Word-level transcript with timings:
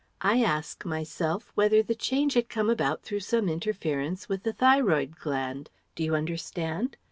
I 0.21 0.41
ask 0.41 0.83
myself 0.83 1.51
whether 1.53 1.83
the 1.83 1.93
change 1.93 2.33
had 2.33 2.49
come 2.49 2.71
about 2.71 3.03
through 3.03 3.19
some 3.19 3.47
interference 3.47 4.27
with 4.27 4.41
the 4.41 4.51
thyroid 4.53 5.15
gland. 5.15 5.69
Do 5.93 6.03
you 6.03 6.15
understand? 6.15 6.97